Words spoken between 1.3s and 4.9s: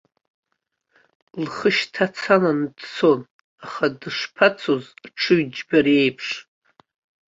Лхы шьҭацалан дцон, аха дышԥацоз,